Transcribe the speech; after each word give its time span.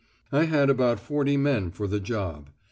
I 0.31 0.45
had 0.45 0.71
about 0.71 0.99
forty 0.99 1.37
men 1.37 1.69
for 1.69 1.85
the 1.87 1.99
job. 1.99 2.49